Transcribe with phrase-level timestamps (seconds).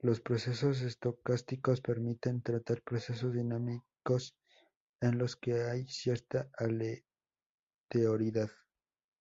[0.00, 4.38] Los procesos estocásticos permiten tratar procesos dinámicos
[5.02, 8.48] en los que hay cierta aleatoriedad.